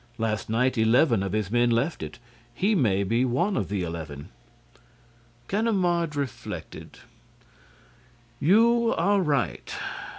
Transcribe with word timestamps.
Last 0.17 0.49
night, 0.49 0.79
eleven 0.79 1.21
of 1.21 1.31
his 1.33 1.51
men 1.51 1.69
left 1.69 2.01
it. 2.01 2.17
He 2.55 2.73
may 2.73 3.03
be 3.03 3.23
one 3.23 3.55
of 3.55 3.69
the 3.69 3.83
eleven." 3.83 4.29
Ganimard 5.47 6.15
reflected: 6.15 6.97
"You 8.39 8.95
are 8.97 9.21
right. 9.21 9.71